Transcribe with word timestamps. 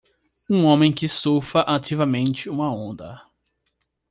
Um 0.49 0.65
homem 0.65 0.91
que 0.91 1.07
surfa 1.07 1.59
ativamente 1.61 2.49
uma 2.49 2.73
onda. 2.73 3.21